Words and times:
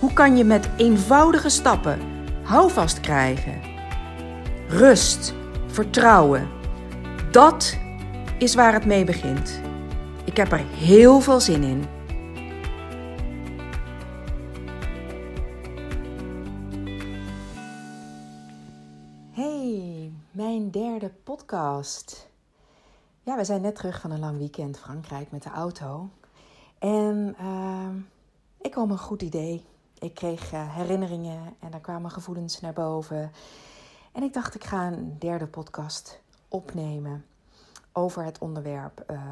Hoe 0.00 0.12
kan 0.12 0.36
je 0.36 0.44
met 0.44 0.68
eenvoudige 0.76 1.48
stappen 1.48 2.00
houvast 2.42 3.00
krijgen? 3.00 3.60
Rust, 4.68 5.34
vertrouwen. 5.66 6.48
Dat 7.30 7.78
is 8.38 8.54
waar 8.54 8.72
het 8.72 8.84
mee 8.84 9.04
begint. 9.04 9.60
Ik 10.24 10.36
heb 10.36 10.52
er 10.52 10.58
heel 10.58 11.20
veel 11.20 11.40
zin 11.40 11.62
in. 11.62 11.84
Hey, 19.30 20.12
mijn 20.30 20.70
derde 20.70 21.12
podcast. 21.24 22.28
Ja, 23.22 23.36
we 23.36 23.44
zijn 23.44 23.60
net 23.60 23.74
terug 23.74 24.00
van 24.00 24.10
een 24.10 24.20
lang 24.20 24.38
weekend 24.38 24.78
Frankrijk 24.78 25.30
met 25.30 25.42
de 25.42 25.50
auto. 25.50 26.08
En 26.78 27.36
uh, 27.40 27.88
ik 28.60 28.70
kwam 28.70 28.90
een 28.90 28.98
goed 28.98 29.22
idee. 29.22 29.69
Ik 30.00 30.14
kreeg 30.14 30.52
uh, 30.52 30.76
herinneringen 30.76 31.54
en 31.58 31.72
er 31.72 31.80
kwamen 31.80 32.10
gevoelens 32.10 32.60
naar 32.60 32.72
boven. 32.72 33.32
En 34.12 34.22
ik 34.22 34.32
dacht, 34.32 34.54
ik 34.54 34.64
ga 34.64 34.86
een 34.86 35.16
derde 35.18 35.46
podcast 35.46 36.20
opnemen 36.48 37.24
over 37.92 38.24
het 38.24 38.38
onderwerp 38.38 39.04
uh, 39.10 39.22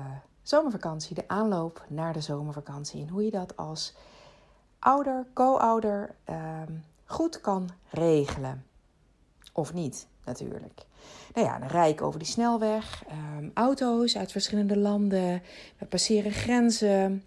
zomervakantie, 0.42 1.14
de 1.14 1.28
aanloop 1.28 1.84
naar 1.88 2.12
de 2.12 2.20
zomervakantie. 2.20 3.02
En 3.02 3.08
hoe 3.08 3.24
je 3.24 3.30
dat 3.30 3.56
als 3.56 3.94
ouder, 4.78 5.26
co-ouder 5.34 6.14
uh, 6.30 6.62
goed 7.04 7.40
kan 7.40 7.70
regelen. 7.90 8.64
Of 9.52 9.72
niet, 9.74 10.06
natuurlijk. 10.24 10.86
Nou 11.34 11.46
ja, 11.46 11.58
dan 11.58 11.68
rijd 11.68 11.92
ik 11.92 12.02
over 12.02 12.18
die 12.18 12.28
snelweg. 12.28 13.04
Um, 13.38 13.50
auto's 13.54 14.16
uit 14.16 14.32
verschillende 14.32 14.76
landen. 14.76 15.42
We 15.78 15.86
passeren 15.86 16.32
grenzen. 16.32 17.24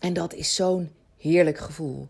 En 0.00 0.12
dat 0.12 0.32
is 0.34 0.54
zo'n 0.54 0.92
heerlijk 1.16 1.58
gevoel. 1.58 2.08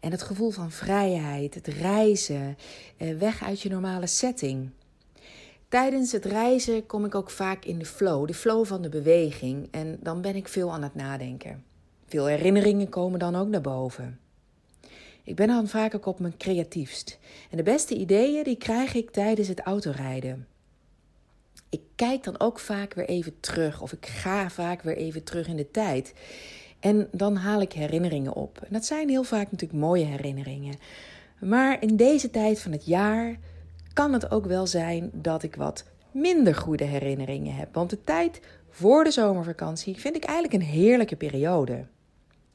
En 0.00 0.10
het 0.10 0.22
gevoel 0.22 0.50
van 0.50 0.70
vrijheid, 0.70 1.54
het 1.54 1.66
reizen, 1.66 2.56
eh, 2.96 3.16
weg 3.16 3.42
uit 3.42 3.60
je 3.60 3.68
normale 3.68 4.06
setting. 4.06 4.70
Tijdens 5.68 6.12
het 6.12 6.24
reizen 6.24 6.86
kom 6.86 7.04
ik 7.04 7.14
ook 7.14 7.30
vaak 7.30 7.64
in 7.64 7.78
de 7.78 7.84
flow, 7.84 8.26
de 8.26 8.34
flow 8.34 8.66
van 8.66 8.82
de 8.82 8.88
beweging. 8.88 9.68
En 9.70 9.98
dan 10.00 10.20
ben 10.20 10.36
ik 10.36 10.48
veel 10.48 10.72
aan 10.72 10.82
het 10.82 10.94
nadenken. 10.94 11.64
Veel 12.06 12.26
herinneringen 12.26 12.88
komen 12.88 13.18
dan 13.18 13.36
ook 13.36 13.48
naar 13.48 13.60
boven. 13.60 14.18
Ik 15.24 15.36
ben 15.36 15.46
dan 15.46 15.68
vaak 15.68 15.94
ook 15.94 16.06
op 16.06 16.18
mijn 16.20 16.36
creatiefst. 16.36 17.18
En 17.50 17.56
de 17.56 17.62
beste 17.62 17.94
ideeën 17.94 18.44
die 18.44 18.56
krijg 18.56 18.94
ik 18.94 19.10
tijdens 19.10 19.48
het 19.48 19.60
autorijden. 19.60 20.46
Ik 21.70 21.80
kijk 21.94 22.24
dan 22.24 22.40
ook 22.40 22.58
vaak 22.58 22.94
weer 22.94 23.08
even 23.08 23.40
terug, 23.40 23.80
of 23.80 23.92
ik 23.92 24.06
ga 24.06 24.50
vaak 24.50 24.82
weer 24.82 24.96
even 24.96 25.24
terug 25.24 25.46
in 25.46 25.56
de 25.56 25.70
tijd. 25.70 26.14
En 26.80 27.08
dan 27.12 27.36
haal 27.36 27.60
ik 27.60 27.72
herinneringen 27.72 28.34
op. 28.34 28.58
En 28.58 28.72
dat 28.72 28.84
zijn 28.84 29.08
heel 29.08 29.22
vaak 29.22 29.50
natuurlijk 29.50 29.80
mooie 29.80 30.04
herinneringen. 30.04 30.74
Maar 31.40 31.82
in 31.82 31.96
deze 31.96 32.30
tijd 32.30 32.60
van 32.60 32.72
het 32.72 32.86
jaar 32.86 33.36
kan 33.92 34.12
het 34.12 34.30
ook 34.30 34.46
wel 34.46 34.66
zijn 34.66 35.10
dat 35.12 35.42
ik 35.42 35.56
wat 35.56 35.84
minder 36.10 36.54
goede 36.54 36.84
herinneringen 36.84 37.54
heb. 37.54 37.74
Want 37.74 37.90
de 37.90 38.04
tijd 38.04 38.40
voor 38.70 39.04
de 39.04 39.10
zomervakantie 39.10 40.00
vind 40.00 40.16
ik 40.16 40.24
eigenlijk 40.24 40.62
een 40.62 40.68
heerlijke 40.68 41.16
periode. 41.16 41.86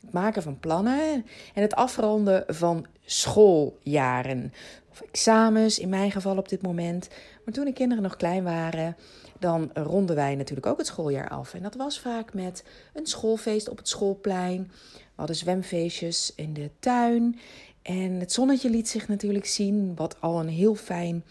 Het 0.01 0.13
maken 0.13 0.43
van 0.43 0.59
plannen 0.59 1.25
en 1.53 1.61
het 1.61 1.75
afronden 1.75 2.43
van 2.47 2.85
schooljaren. 3.05 4.53
Of 4.91 5.01
examens 5.01 5.79
in 5.79 5.89
mijn 5.89 6.11
geval 6.11 6.37
op 6.37 6.49
dit 6.49 6.61
moment. 6.61 7.09
Maar 7.45 7.53
toen 7.53 7.65
de 7.65 7.73
kinderen 7.73 8.03
nog 8.03 8.15
klein 8.15 8.43
waren, 8.43 8.95
dan 9.43 9.69
ronden 9.73 10.15
wij 10.15 10.35
natuurlijk 10.35 10.65
ook 10.67 10.77
het 10.77 10.87
schooljaar 10.87 11.29
af. 11.29 11.53
En 11.53 11.61
dat 11.61 11.75
was 11.75 11.99
vaak 11.99 12.33
met 12.33 12.63
een 12.93 13.05
schoolfeest 13.05 13.69
op 13.69 13.77
het 13.77 13.87
schoolplein. 13.87 14.71
We 14.93 14.99
hadden 15.15 15.35
zwemfeestjes 15.35 16.33
in 16.35 16.53
de 16.53 16.69
tuin. 16.79 17.39
En 17.81 18.11
het 18.11 18.31
zonnetje 18.31 18.69
liet 18.69 18.89
zich 18.89 19.07
natuurlijk 19.07 19.45
zien, 19.45 19.95
wat 19.95 20.21
al 20.21 20.39
een 20.39 20.47
heel 20.47 20.75
fijn, 20.75 21.23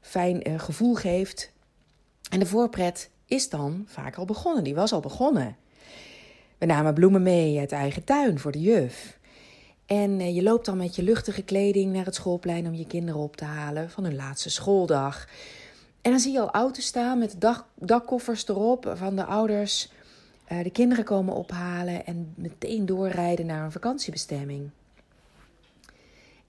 fijn 0.00 0.48
uh, 0.48 0.58
gevoel 0.58 0.94
geeft. 0.94 1.52
En 2.30 2.38
de 2.38 2.46
voorpret 2.46 3.10
is 3.26 3.48
dan 3.48 3.84
vaak 3.86 4.16
al 4.16 4.24
begonnen. 4.24 4.64
Die 4.64 4.74
was 4.74 4.92
al 4.92 5.00
begonnen. 5.00 5.56
We 6.58 6.66
namen 6.66 6.94
bloemen 6.94 7.22
mee 7.22 7.58
uit 7.58 7.72
eigen 7.72 8.04
tuin 8.04 8.38
voor 8.38 8.52
de 8.52 8.60
juf. 8.60 9.18
En 9.86 10.20
uh, 10.20 10.34
je 10.34 10.42
loopt 10.42 10.66
dan 10.66 10.76
met 10.76 10.96
je 10.96 11.02
luchtige 11.02 11.42
kleding 11.42 11.92
naar 11.92 12.04
het 12.04 12.14
schoolplein 12.14 12.66
om 12.66 12.74
je 12.74 12.86
kinderen 12.86 13.20
op 13.20 13.36
te 13.36 13.44
halen 13.44 13.90
van 13.90 14.04
hun 14.04 14.16
laatste 14.16 14.50
schooldag. 14.50 15.28
En 16.02 16.10
dan 16.10 16.20
zie 16.20 16.32
je 16.32 16.40
al 16.40 16.50
auto's 16.50 16.86
staan 16.86 17.18
met 17.18 17.40
dak, 17.40 17.64
dakkoffers 17.74 18.48
erop 18.48 18.92
van 18.96 19.16
de 19.16 19.24
ouders. 19.24 19.90
Uh, 20.52 20.62
de 20.62 20.70
kinderen 20.70 21.04
komen 21.04 21.34
ophalen 21.34 22.06
en 22.06 22.32
meteen 22.36 22.86
doorrijden 22.86 23.46
naar 23.46 23.64
een 23.64 23.72
vakantiebestemming. 23.72 24.70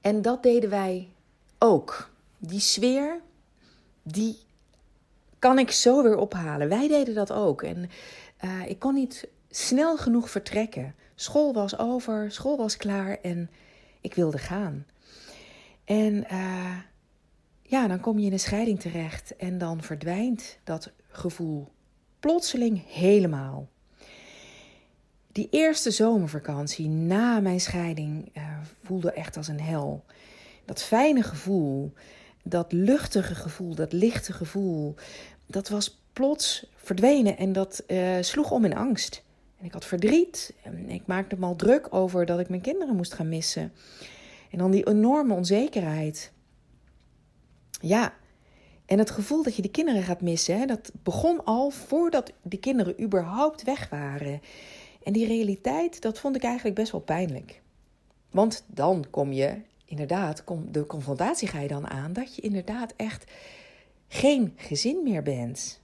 En 0.01 0.21
dat 0.21 0.43
deden 0.43 0.69
wij 0.69 1.09
ook. 1.59 2.09
Die 2.37 2.59
sfeer, 2.59 3.19
die 4.03 4.37
kan 5.39 5.59
ik 5.59 5.71
zo 5.71 6.03
weer 6.03 6.17
ophalen. 6.17 6.69
Wij 6.69 6.87
deden 6.87 7.13
dat 7.13 7.31
ook. 7.31 7.61
En 7.61 7.89
uh, 8.43 8.66
ik 8.66 8.79
kon 8.79 8.93
niet 8.93 9.27
snel 9.49 9.97
genoeg 9.97 10.29
vertrekken. 10.29 10.95
School 11.16 11.53
was 11.53 11.77
over, 11.77 12.31
school 12.31 12.57
was 12.57 12.77
klaar 12.77 13.17
en 13.21 13.49
ik 14.01 14.13
wilde 14.13 14.37
gaan. 14.37 14.85
En 15.85 16.25
uh, 16.31 16.77
ja, 17.69 17.88
dan 17.88 18.00
kom 18.00 18.19
je 18.19 18.25
in 18.25 18.31
een 18.31 18.40
scheiding 18.40 18.80
terecht 18.80 19.35
en 19.35 19.57
dan 19.57 19.84
verdwijnt 19.84 20.57
dat 20.63 20.91
gevoel 21.07 21.68
plotseling 22.19 22.84
helemaal. 22.88 23.68
Die 25.31 25.47
eerste 25.52 25.91
zomervakantie 25.91 26.88
na 26.88 27.40
mijn 27.40 27.59
scheiding 27.59 28.31
uh, 28.38 28.44
voelde 28.84 29.12
echt 29.12 29.38
als 29.38 29.47
een 29.47 29.62
hel. 29.62 30.06
Dat 30.66 30.84
fijne 30.84 31.24
gevoel, 31.24 31.94
dat 32.44 32.72
luchtige 32.72 33.35
gevoel, 33.35 33.75
dat 33.75 33.94
lichte 33.94 34.34
gevoel, 34.34 34.96
dat 35.46 35.69
was 35.69 36.02
plots 36.13 36.66
verdwenen 36.75 37.38
en 37.38 37.53
dat 37.53 37.84
uh, 37.88 38.18
sloeg 38.22 38.52
om 38.52 38.66
in 38.66 38.75
angst. 38.75 39.24
En 39.59 39.66
ik 39.66 39.74
had 39.74 39.85
verdriet 39.85 40.53
en 40.63 40.90
ik 40.90 41.06
maakte 41.06 41.35
me 41.40 41.46
al 41.46 41.56
druk 41.56 41.88
over 41.94 42.25
dat 42.25 42.40
ik 42.40 42.50
mijn 42.50 42.62
kinderen 42.62 42.96
moest 42.96 43.13
gaan 43.13 43.29
missen. 43.29 43.72
En 44.52 44.58
dan 44.58 44.72
die 44.72 44.88
enorme 44.88 45.34
onzekerheid. 45.34 46.31
Ja, 47.79 48.13
en 48.85 48.97
het 48.97 49.09
gevoel 49.09 49.44
dat 49.44 49.56
je 49.56 49.62
de 49.62 49.72
kinderen 49.72 50.03
gaat 50.03 50.22
missen, 50.22 50.67
dat 50.67 50.91
begon 51.03 51.45
al 51.45 51.69
voordat 51.69 52.31
de 52.41 52.57
kinderen 52.57 53.01
überhaupt 53.01 53.63
weg 53.63 53.90
waren. 53.90 54.41
En 55.03 55.13
die 55.13 55.28
realiteit, 55.28 56.01
dat 56.01 56.19
vond 56.19 56.35
ik 56.35 56.44
eigenlijk 56.44 56.75
best 56.75 56.91
wel 56.91 57.01
pijnlijk. 57.01 57.62
Want 58.31 58.63
dan 58.67 59.06
kom 59.09 59.31
je, 59.31 59.62
inderdaad, 59.85 60.44
de 60.72 60.85
confrontatie 60.85 61.47
ga 61.47 61.59
je 61.59 61.67
dan 61.67 61.88
aan 61.88 62.13
dat 62.13 62.35
je 62.35 62.41
inderdaad 62.41 62.94
echt 62.95 63.31
geen 64.07 64.53
gezin 64.56 65.03
meer 65.03 65.23
bent. 65.23 65.79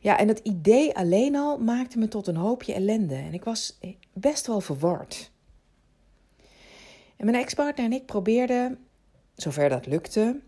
Ja, 0.00 0.18
en 0.18 0.28
het 0.28 0.38
idee 0.38 0.96
alleen 0.96 1.36
al 1.36 1.58
maakte 1.58 1.98
me 1.98 2.08
tot 2.08 2.26
een 2.26 2.36
hoopje 2.36 2.74
ellende. 2.74 3.14
En 3.14 3.34
ik 3.34 3.44
was 3.44 3.78
best 4.12 4.46
wel 4.46 4.60
verward. 4.60 5.30
En 7.16 7.24
mijn 7.24 7.42
ex-partner 7.42 7.84
en 7.84 7.92
ik 7.92 8.06
probeerden 8.06 8.78
zover 9.42 9.68
dat 9.68 9.86
lukte, 9.86 10.40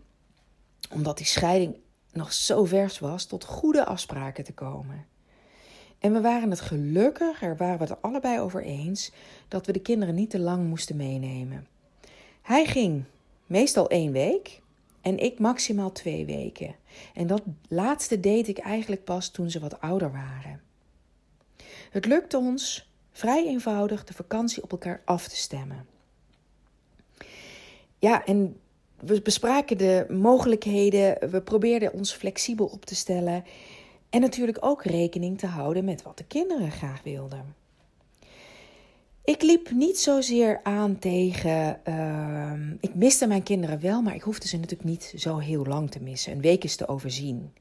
omdat 0.89 1.17
die 1.17 1.25
scheiding 1.25 1.75
nog 2.11 2.33
zo 2.33 2.65
vers 2.65 2.99
was, 2.99 3.25
tot 3.25 3.43
goede 3.43 3.85
afspraken 3.85 4.43
te 4.43 4.53
komen. 4.53 5.05
En 5.99 6.13
we 6.13 6.21
waren 6.21 6.49
het 6.49 6.61
gelukkig, 6.61 7.41
er 7.41 7.57
waren 7.57 7.77
we 7.77 7.83
het 7.83 8.01
allebei 8.01 8.39
over 8.39 8.63
eens, 8.63 9.11
dat 9.47 9.65
we 9.65 9.71
de 9.71 9.81
kinderen 9.81 10.15
niet 10.15 10.29
te 10.29 10.39
lang 10.39 10.67
moesten 10.67 10.95
meenemen. 10.95 11.67
Hij 12.41 12.65
ging 12.65 13.03
meestal 13.45 13.89
één 13.89 14.11
week 14.11 14.61
en 15.01 15.17
ik 15.17 15.39
maximaal 15.39 15.91
twee 15.91 16.25
weken. 16.25 16.75
En 17.13 17.27
dat 17.27 17.43
laatste 17.67 18.19
deed 18.19 18.47
ik 18.47 18.57
eigenlijk 18.57 19.03
pas 19.03 19.29
toen 19.29 19.49
ze 19.49 19.59
wat 19.59 19.81
ouder 19.81 20.11
waren. 20.11 20.61
Het 21.89 22.05
lukte 22.05 22.37
ons 22.37 22.91
vrij 23.11 23.45
eenvoudig 23.47 24.03
de 24.03 24.13
vakantie 24.13 24.63
op 24.63 24.71
elkaar 24.71 25.01
af 25.05 25.27
te 25.27 25.35
stemmen. 25.35 25.87
Ja, 27.99 28.25
en 28.25 28.59
we 29.05 29.21
bespraken 29.21 29.77
de 29.77 30.05
mogelijkheden, 30.09 31.29
we 31.31 31.41
probeerden 31.41 31.93
ons 31.93 32.13
flexibel 32.13 32.65
op 32.65 32.85
te 32.85 32.95
stellen 32.95 33.43
en 34.09 34.21
natuurlijk 34.21 34.57
ook 34.61 34.83
rekening 34.83 35.37
te 35.37 35.47
houden 35.47 35.85
met 35.85 36.01
wat 36.01 36.17
de 36.17 36.25
kinderen 36.25 36.71
graag 36.71 37.03
wilden. 37.03 37.55
Ik 39.23 39.41
liep 39.41 39.71
niet 39.71 39.99
zozeer 39.99 40.59
aan 40.63 40.99
tegen. 40.99 41.79
Uh, 41.87 42.51
ik 42.79 42.95
miste 42.95 43.27
mijn 43.27 43.43
kinderen 43.43 43.81
wel, 43.81 44.01
maar 44.01 44.15
ik 44.15 44.21
hoefde 44.21 44.47
ze 44.47 44.57
natuurlijk 44.57 44.89
niet 44.89 45.13
zo 45.15 45.37
heel 45.37 45.65
lang 45.65 45.91
te 45.91 46.01
missen. 46.01 46.31
Een 46.31 46.41
week 46.41 46.63
is 46.63 46.75
te 46.75 46.87
overzien. 46.87 47.53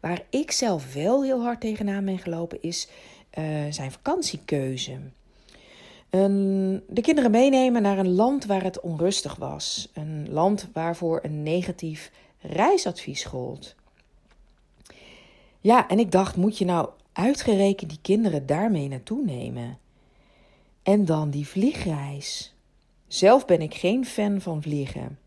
Waar 0.00 0.22
ik 0.30 0.50
zelf 0.50 0.94
wel 0.94 1.22
heel 1.22 1.42
hard 1.42 1.60
tegenaan 1.60 2.04
ben 2.04 2.18
gelopen, 2.18 2.62
is 2.62 2.88
uh, 3.38 3.44
zijn 3.70 3.92
vakantiekeuze. 3.92 4.98
De 6.10 7.00
kinderen 7.02 7.30
meenemen 7.30 7.82
naar 7.82 7.98
een 7.98 8.14
land 8.14 8.46
waar 8.46 8.62
het 8.62 8.80
onrustig 8.80 9.36
was. 9.36 9.88
Een 9.92 10.26
land 10.30 10.68
waarvoor 10.72 11.20
een 11.22 11.42
negatief 11.42 12.10
reisadvies 12.40 13.24
gold. 13.24 13.74
Ja, 15.60 15.88
en 15.88 15.98
ik 15.98 16.12
dacht, 16.12 16.36
moet 16.36 16.58
je 16.58 16.64
nou 16.64 16.88
uitgerekend 17.12 17.90
die 17.90 17.98
kinderen 18.02 18.46
daarmee 18.46 18.88
naartoe 18.88 19.24
nemen? 19.24 19.78
En 20.82 21.04
dan 21.04 21.30
die 21.30 21.46
vliegreis. 21.46 22.54
Zelf 23.06 23.46
ben 23.46 23.60
ik 23.60 23.74
geen 23.74 24.06
fan 24.06 24.40
van 24.40 24.62
vliegen. 24.62 25.18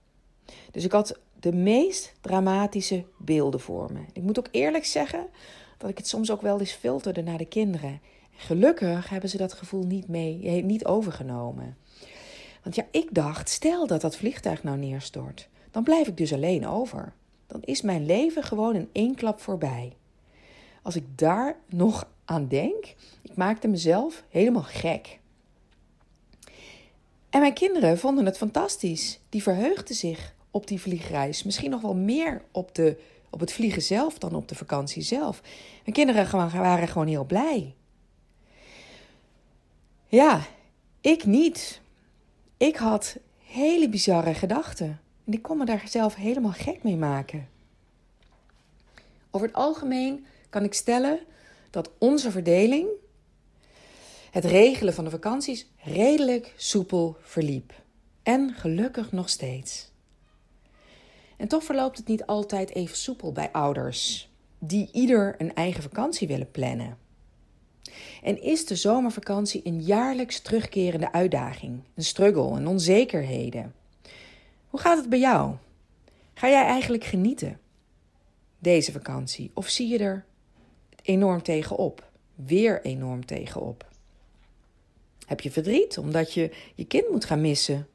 Dus 0.72 0.84
ik 0.84 0.92
had 0.92 1.20
de 1.40 1.54
meest 1.54 2.14
dramatische 2.22 3.06
beelden 3.18 3.60
voor 3.60 3.92
me. 3.94 4.00
Ik 4.14 4.22
moet 4.22 4.40
ook 4.40 4.48
eerlijk 4.52 4.86
zeggen 4.86 5.28
dat 5.78 5.90
ik 5.90 5.98
het 5.98 6.08
soms 6.08 6.32
ook 6.32 6.42
wel 6.42 6.60
eens 6.60 6.72
filterde 6.72 7.22
naar 7.22 7.38
de 7.38 7.46
kinderen. 7.46 8.02
Gelukkig 8.36 9.10
hebben 9.10 9.30
ze 9.30 9.38
dat 9.38 9.54
gevoel 9.54 9.84
niet, 9.84 10.08
mee, 10.08 10.64
niet 10.64 10.86
overgenomen. 10.86 11.78
Want 12.64 12.76
ja, 12.76 12.86
ik 12.92 13.08
dacht, 13.12 13.50
stel 13.50 13.88
dat 13.88 14.02
dat 14.02 14.16
vliegtuig 14.16 14.64
nou 14.64 14.78
neerstort, 14.78 15.50
dan 15.72 15.84
blijf 15.84 16.08
ik 16.08 16.18
dus 16.18 16.34
alleen 16.34 16.68
over. 16.68 17.14
Dan 17.48 17.62
is 17.62 17.82
mijn 17.82 18.06
leven 18.06 18.44
gewoon 18.44 18.76
in 18.76 18.90
één 18.92 19.16
klap 19.16 19.40
voorbij. 19.40 19.96
Als 20.82 20.96
ik 20.96 21.04
daar 21.16 21.56
nog 21.70 22.08
aan 22.26 22.48
denk, 22.48 22.96
ik 23.22 23.36
maakte 23.36 23.68
mezelf 23.68 24.24
helemaal 24.30 24.64
gek. 24.64 25.20
En 27.30 27.40
mijn 27.40 27.54
kinderen 27.54 27.98
vonden 27.98 28.26
het 28.26 28.38
fantastisch. 28.38 29.20
Die 29.30 29.44
verheugden 29.44 29.96
zich 29.96 30.34
op 30.52 30.68
die 30.68 30.82
vliegreis. 30.82 31.44
Misschien 31.44 31.70
nog 31.70 31.82
wel 31.82 31.96
meer 31.96 32.42
op, 32.52 32.76
de, 32.76 32.98
op 33.30 33.40
het 33.40 33.54
vliegen 33.54 33.82
zelf 33.82 34.18
dan 34.18 34.36
op 34.36 34.48
de 34.48 34.56
vakantie 34.56 35.02
zelf. 35.02 35.42
Mijn 35.84 35.96
kinderen 35.96 36.52
waren 36.52 36.88
gewoon 36.88 37.08
heel 37.08 37.26
blij. 37.26 37.76
Ja, 40.14 40.42
ik 41.02 41.26
niet. 41.26 41.82
Ik 42.58 42.76
had 42.76 43.18
hele 43.38 43.90
bizarre 43.90 44.34
gedachten. 44.34 45.02
En 45.26 45.34
ik 45.34 45.42
kon 45.42 45.58
me 45.58 45.66
daar 45.66 45.88
zelf 45.88 46.16
helemaal 46.16 46.52
gek 46.52 46.84
mee 46.84 46.96
maken. 46.96 47.50
Over 49.32 49.48
het 49.48 49.56
algemeen 49.56 50.26
kan 50.50 50.64
ik 50.64 50.74
stellen 50.74 51.20
dat 51.70 51.92
onze 51.98 52.32
verdeling, 52.32 52.88
het 54.32 54.46
regelen 54.46 54.94
van 54.94 55.04
de 55.04 55.10
vakanties, 55.10 55.68
redelijk 55.78 56.54
soepel 56.58 57.18
verliep. 57.22 57.74
En 58.24 58.54
gelukkig 58.54 59.12
nog 59.12 59.30
steeds. 59.30 59.92
En 61.38 61.48
toch 61.48 61.64
verloopt 61.64 61.98
het 61.98 62.08
niet 62.08 62.26
altijd 62.26 62.70
even 62.70 62.98
soepel 62.98 63.32
bij 63.32 63.52
ouders 63.52 64.30
die 64.60 64.90
ieder 64.92 65.36
een 65.38 65.56
eigen 65.56 65.84
vakantie 65.84 66.28
willen 66.28 66.52
plannen. 66.52 67.03
En 68.24 68.42
is 68.42 68.66
de 68.66 68.76
zomervakantie 68.76 69.62
een 69.64 69.82
jaarlijks 69.82 70.40
terugkerende 70.40 71.12
uitdaging, 71.12 71.80
een 71.96 72.04
struggle 72.04 72.58
en 72.58 72.68
onzekerheden? 72.68 73.74
Hoe 74.68 74.80
gaat 74.80 74.98
het 74.98 75.10
bij 75.10 75.20
jou? 75.20 75.56
Ga 76.34 76.50
jij 76.50 76.66
eigenlijk 76.66 77.04
genieten 77.04 77.60
deze 78.60 78.92
vakantie? 78.92 79.52
Of 79.54 79.70
zie 79.70 79.88
je 79.88 79.98
er 79.98 80.26
enorm 81.04 81.42
tegenop? 81.42 82.10
Weer 82.36 82.82
enorm 82.82 83.26
tegenop? 83.26 83.86
Heb 85.26 85.42
je 85.42 85.52
verdriet 85.52 85.98
omdat 85.98 86.34
je 86.34 86.52
je 86.76 86.86
kind 86.86 87.10
moet 87.10 87.26
gaan 87.26 87.42
missen? 87.42 87.88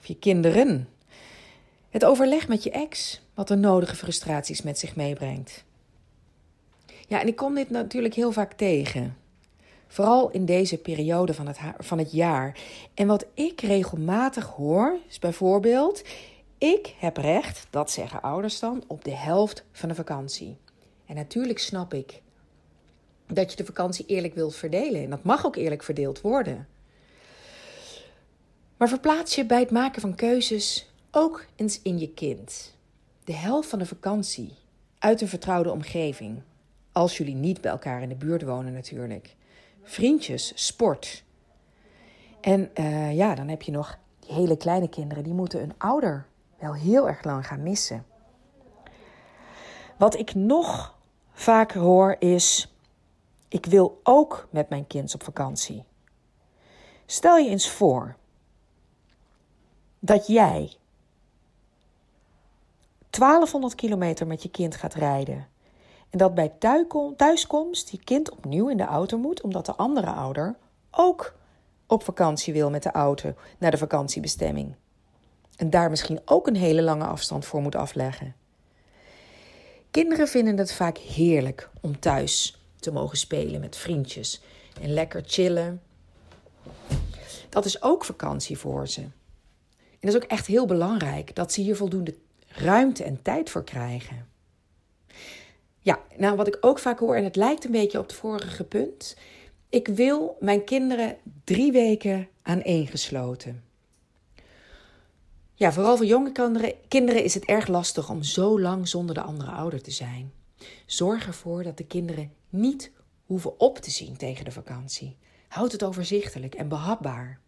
Of 0.00 0.06
je 0.06 0.18
kinderen? 0.18 0.88
Het 1.90 2.04
overleg 2.04 2.48
met 2.48 2.62
je 2.62 2.70
ex, 2.70 3.20
wat 3.34 3.48
de 3.48 3.56
nodige 3.56 3.96
frustraties 3.96 4.62
met 4.62 4.78
zich 4.78 4.96
meebrengt. 4.96 5.64
Ja, 7.08 7.20
en 7.20 7.26
ik 7.26 7.36
kom 7.36 7.54
dit 7.54 7.70
natuurlijk 7.70 8.14
heel 8.14 8.32
vaak 8.32 8.52
tegen. 8.52 9.16
Vooral 9.86 10.30
in 10.30 10.44
deze 10.44 10.78
periode 10.78 11.34
van 11.34 11.46
het, 11.46 11.58
van 11.78 11.98
het 11.98 12.12
jaar. 12.12 12.58
En 12.94 13.06
wat 13.06 13.26
ik 13.34 13.60
regelmatig 13.60 14.46
hoor, 14.46 14.98
is 15.08 15.18
bijvoorbeeld: 15.18 16.02
ik 16.58 16.94
heb 16.98 17.16
recht, 17.16 17.66
dat 17.70 17.90
zeggen 17.90 18.22
ouders 18.22 18.58
dan, 18.58 18.84
op 18.86 19.04
de 19.04 19.14
helft 19.14 19.64
van 19.72 19.88
de 19.88 19.94
vakantie. 19.94 20.56
En 21.06 21.14
natuurlijk 21.14 21.58
snap 21.58 21.94
ik 21.94 22.20
dat 23.26 23.50
je 23.50 23.56
de 23.56 23.64
vakantie 23.64 24.06
eerlijk 24.06 24.34
wilt 24.34 24.54
verdelen. 24.54 25.02
En 25.02 25.10
dat 25.10 25.22
mag 25.22 25.46
ook 25.46 25.56
eerlijk 25.56 25.82
verdeeld 25.82 26.20
worden. 26.20 26.68
Maar 28.76 28.88
verplaats 28.88 29.34
je 29.34 29.46
bij 29.46 29.60
het 29.60 29.70
maken 29.70 30.00
van 30.00 30.14
keuzes 30.14 30.90
ook 31.10 31.44
eens 31.56 31.82
in 31.82 31.98
je 31.98 32.08
kind. 32.08 32.74
De 33.24 33.32
helft 33.32 33.68
van 33.68 33.78
de 33.78 33.86
vakantie 33.86 34.52
uit 34.98 35.20
een 35.20 35.28
vertrouwde 35.28 35.70
omgeving. 35.70 36.42
Als 36.98 37.16
jullie 37.16 37.34
niet 37.34 37.60
bij 37.60 37.70
elkaar 37.70 38.02
in 38.02 38.08
de 38.08 38.14
buurt 38.14 38.42
wonen 38.42 38.72
natuurlijk. 38.72 39.36
Vriendjes, 39.82 40.52
sport. 40.66 41.24
En 42.40 42.70
uh, 42.74 43.16
ja, 43.16 43.34
dan 43.34 43.48
heb 43.48 43.62
je 43.62 43.72
nog 43.72 43.98
die 44.20 44.34
hele 44.34 44.56
kleine 44.56 44.88
kinderen. 44.88 45.24
Die 45.24 45.32
moeten 45.32 45.62
een 45.62 45.74
ouder 45.78 46.26
wel 46.58 46.74
heel 46.74 47.08
erg 47.08 47.24
lang 47.24 47.46
gaan 47.46 47.62
missen. 47.62 48.04
Wat 49.96 50.18
ik 50.18 50.34
nog 50.34 50.98
vaak 51.32 51.72
hoor 51.72 52.16
is: 52.18 52.74
ik 53.48 53.66
wil 53.66 54.00
ook 54.02 54.48
met 54.50 54.68
mijn 54.68 54.86
kind 54.86 55.14
op 55.14 55.22
vakantie. 55.22 55.84
Stel 57.06 57.36
je 57.36 57.50
eens 57.50 57.70
voor 57.70 58.16
dat 59.98 60.26
jij 60.26 60.72
1200 63.10 63.74
kilometer 63.74 64.26
met 64.26 64.42
je 64.42 64.50
kind 64.50 64.74
gaat 64.74 64.94
rijden. 64.94 65.56
En 66.10 66.18
dat 66.18 66.34
bij 66.34 66.52
thuiskomst 67.16 67.90
je 67.90 68.04
kind 68.04 68.30
opnieuw 68.30 68.68
in 68.68 68.76
de 68.76 68.84
auto 68.84 69.18
moet, 69.18 69.40
omdat 69.40 69.66
de 69.66 69.74
andere 69.74 70.10
ouder 70.10 70.56
ook 70.90 71.34
op 71.86 72.02
vakantie 72.02 72.52
wil 72.52 72.70
met 72.70 72.82
de 72.82 72.90
auto 72.90 73.34
naar 73.58 73.70
de 73.70 73.76
vakantiebestemming. 73.76 74.74
En 75.56 75.70
daar 75.70 75.90
misschien 75.90 76.20
ook 76.24 76.46
een 76.46 76.56
hele 76.56 76.82
lange 76.82 77.04
afstand 77.04 77.44
voor 77.44 77.62
moet 77.62 77.74
afleggen. 77.74 78.34
Kinderen 79.90 80.28
vinden 80.28 80.56
het 80.56 80.72
vaak 80.72 80.98
heerlijk 80.98 81.70
om 81.80 82.00
thuis 82.00 82.62
te 82.80 82.92
mogen 82.92 83.18
spelen 83.18 83.60
met 83.60 83.76
vriendjes 83.76 84.42
en 84.82 84.92
lekker 84.92 85.22
chillen. 85.26 85.82
Dat 87.48 87.64
is 87.64 87.82
ook 87.82 88.04
vakantie 88.04 88.58
voor 88.58 88.88
ze. 88.88 89.00
En 89.00 90.06
dat 90.06 90.10
is 90.10 90.16
ook 90.16 90.30
echt 90.30 90.46
heel 90.46 90.66
belangrijk 90.66 91.34
dat 91.34 91.52
ze 91.52 91.60
hier 91.60 91.76
voldoende 91.76 92.14
ruimte 92.48 93.04
en 93.04 93.22
tijd 93.22 93.50
voor 93.50 93.64
krijgen. 93.64 94.26
Ja, 95.88 96.02
nou 96.16 96.36
wat 96.36 96.46
ik 96.46 96.58
ook 96.60 96.78
vaak 96.78 96.98
hoor, 96.98 97.14
en 97.14 97.24
het 97.24 97.36
lijkt 97.36 97.64
een 97.64 97.70
beetje 97.70 97.98
op 97.98 98.06
het 98.06 98.16
vorige 98.16 98.64
punt. 98.64 99.16
Ik 99.68 99.88
wil 99.88 100.36
mijn 100.40 100.64
kinderen 100.64 101.16
drie 101.44 101.72
weken 101.72 102.28
aaneengesloten. 102.42 103.64
Ja, 105.54 105.72
vooral 105.72 105.96
voor 105.96 106.06
jonge 106.06 106.32
kinderen, 106.32 106.72
kinderen 106.88 107.24
is 107.24 107.34
het 107.34 107.44
erg 107.44 107.66
lastig 107.66 108.10
om 108.10 108.22
zo 108.22 108.60
lang 108.60 108.88
zonder 108.88 109.14
de 109.14 109.20
andere 109.20 109.50
ouder 109.50 109.82
te 109.82 109.90
zijn. 109.90 110.32
Zorg 110.86 111.26
ervoor 111.26 111.62
dat 111.62 111.76
de 111.76 111.86
kinderen 111.86 112.32
niet 112.48 112.90
hoeven 113.26 113.60
op 113.60 113.78
te 113.78 113.90
zien 113.90 114.16
tegen 114.16 114.44
de 114.44 114.52
vakantie. 114.52 115.16
Houd 115.48 115.72
het 115.72 115.84
overzichtelijk 115.84 116.54
en 116.54 116.68
behapbaar. 116.68 117.40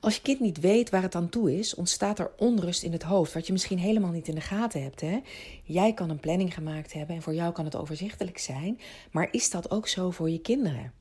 Als 0.00 0.14
je 0.16 0.22
kind 0.22 0.40
niet 0.40 0.60
weet 0.60 0.90
waar 0.90 1.02
het 1.02 1.14
aan 1.14 1.28
toe 1.28 1.58
is, 1.58 1.74
ontstaat 1.74 2.18
er 2.18 2.30
onrust 2.36 2.82
in 2.82 2.92
het 2.92 3.02
hoofd, 3.02 3.32
wat 3.32 3.46
je 3.46 3.52
misschien 3.52 3.78
helemaal 3.78 4.10
niet 4.10 4.28
in 4.28 4.34
de 4.34 4.40
gaten 4.40 4.82
hebt. 4.82 5.00
Hè? 5.00 5.20
Jij 5.64 5.94
kan 5.94 6.10
een 6.10 6.20
planning 6.20 6.54
gemaakt 6.54 6.92
hebben 6.92 7.16
en 7.16 7.22
voor 7.22 7.34
jou 7.34 7.52
kan 7.52 7.64
het 7.64 7.76
overzichtelijk 7.76 8.38
zijn, 8.38 8.80
maar 9.10 9.28
is 9.30 9.50
dat 9.50 9.70
ook 9.70 9.88
zo 9.88 10.10
voor 10.10 10.30
je 10.30 10.40
kinderen? 10.40 10.92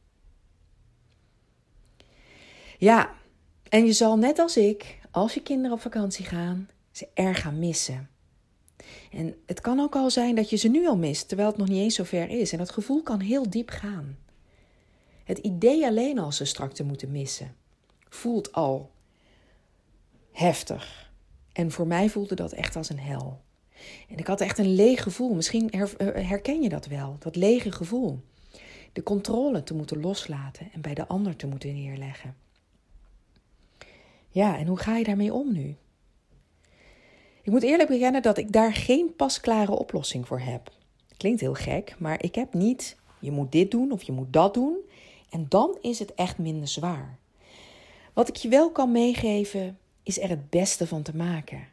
Ja, 2.78 3.14
en 3.70 3.86
je 3.86 3.94
zal 3.94 4.18
net 4.18 4.40
als 4.40 4.58
ik, 4.58 5.00
als 5.12 5.34
je 5.34 5.42
kinderen 5.42 5.72
op 5.72 5.82
vakantie 5.82 6.26
gaan, 6.26 6.70
ze 6.92 7.08
erg 7.14 7.42
gaan 7.42 7.60
missen. 7.60 8.10
En 9.12 9.36
het 9.46 9.62
kan 9.62 9.80
ook 9.80 9.96
al 9.96 10.10
zijn 10.10 10.36
dat 10.36 10.50
je 10.50 10.56
ze 10.56 10.68
nu 10.68 10.88
al 10.88 10.98
mist, 10.98 11.28
terwijl 11.28 11.50
het 11.50 11.58
nog 11.58 11.68
niet 11.68 11.78
eens 11.78 11.96
zo 11.96 12.04
ver 12.04 12.30
is. 12.30 12.52
En 12.52 12.58
dat 12.58 12.72
gevoel 12.72 13.04
kan 13.04 13.20
heel 13.20 13.50
diep 13.50 13.70
gaan. 13.70 14.18
Het 15.24 15.38
idee 15.38 15.86
alleen 15.86 16.20
al 16.20 16.32
ze 16.32 16.46
straks 16.46 16.76
te 16.76 16.84
moeten 16.84 17.12
missen 17.12 17.56
voelt 18.16 18.52
al 18.52 18.92
heftig. 20.32 21.12
En 21.52 21.72
voor 21.72 21.88
mij 21.88 22.10
voelde 22.10 22.36
dat 22.36 22.52
echt 22.52 22.76
als 22.76 22.90
een 22.90 23.00
hel. 23.00 23.42
En 24.10 24.18
ik 24.18 24.28
had 24.28 24.42
echt 24.42 24.58
een 24.58 24.76
leeg 24.76 25.04
gevoel. 25.04 25.34
Misschien 25.34 25.70
eh, 25.70 25.84
herken 26.28 26.62
je 26.62 26.70
dat 26.70 26.86
wel, 26.86 27.16
dat 27.20 27.36
lege 27.36 27.72
gevoel. 27.72 28.20
De 28.94 29.04
controle 29.04 29.64
te 29.64 29.74
moeten 29.74 30.02
loslaten 30.02 30.70
en 30.74 30.82
bij 30.82 30.94
de 30.94 31.08
ander 31.08 31.36
te 31.36 31.48
moeten 31.48 31.74
neerleggen. 31.74 32.36
Ja, 34.30 34.58
en 34.58 34.68
hoe 34.68 34.80
ga 34.80 34.98
je 34.98 35.04
daarmee 35.04 35.34
om 35.34 35.54
nu? 35.54 35.76
Ik 37.42 37.52
moet 37.52 37.64
eerlijk 37.64 37.90
bekennen 37.90 38.22
dat 38.22 38.38
ik 38.38 38.52
daar 38.52 38.74
geen 38.74 39.16
pasklare 39.16 39.72
oplossing 39.72 40.28
voor 40.28 40.40
heb. 40.40 40.72
Klinkt 41.18 41.42
heel 41.42 41.54
gek, 41.54 41.96
maar 42.00 42.24
ik 42.24 42.36
heb 42.36 42.54
niet 42.54 42.96
je 43.20 43.32
moet 43.32 43.52
dit 43.52 43.72
doen 43.72 43.92
of 43.92 44.04
je 44.04 44.12
moet 44.12 44.34
dat 44.34 44.54
doen. 44.54 44.78
En 45.30 45.46
dan 45.50 45.78
is 45.82 46.00
het 46.00 46.14
echt 46.14 46.38
minder 46.38 46.68
zwaar. 46.68 47.20
Wat 48.16 48.28
ik 48.28 48.36
je 48.36 48.50
wel 48.50 48.72
kan 48.72 48.92
meegeven, 48.92 49.80
is 50.04 50.20
er 50.20 50.30
het 50.30 50.50
beste 50.50 50.88
van 50.88 51.02
te 51.02 51.16
maken. 51.16 51.68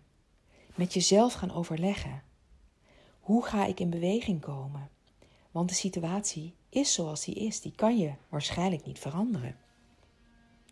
Met 0.74 0.94
jezelf 0.94 1.32
gaan 1.32 1.52
overleggen. 1.52 2.22
Hoe 3.20 3.44
ga 3.44 3.66
ik 3.66 3.80
in 3.80 3.90
beweging 3.90 4.40
komen? 4.40 4.90
Want 5.50 5.68
de 5.68 5.74
situatie 5.74 6.54
is 6.68 6.92
zoals 6.92 7.24
die 7.24 7.34
is. 7.34 7.60
Die 7.60 7.72
kan 7.74 7.98
je 7.98 8.12
waarschijnlijk 8.28 8.84
niet 8.84 8.98
veranderen. 8.98 9.56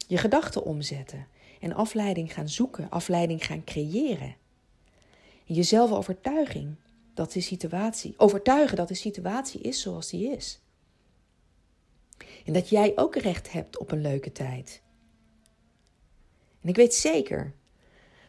Je 0.07 0.17
gedachten 0.17 0.65
omzetten 0.65 1.27
en 1.61 1.73
afleiding 1.73 2.35
gaan 2.35 2.49
zoeken, 2.49 2.91
afleiding 2.91 3.47
gaan 3.47 3.65
creëren. 3.65 4.37
jezelf 5.45 5.91
overtuiging 5.93 6.75
dat 7.15 7.33
de 7.33 7.41
situatie, 7.41 8.15
overtuigen 8.17 8.77
dat 8.77 8.89
de 8.89 8.95
situatie 8.95 9.61
is 9.61 9.81
zoals 9.81 10.11
die 10.11 10.31
is. 10.31 10.61
En 12.45 12.53
dat 12.53 12.69
jij 12.69 12.93
ook 12.97 13.17
recht 13.17 13.53
hebt 13.53 13.79
op 13.79 13.91
een 13.91 14.01
leuke 14.01 14.33
tijd. 14.33 14.83
En 16.63 16.69
ik 16.69 16.77
weet 16.77 16.95
zeker 16.95 17.53